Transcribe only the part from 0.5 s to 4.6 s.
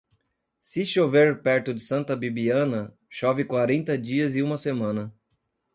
Se chover perto de Santa Bibiana, chove quarenta dias e uma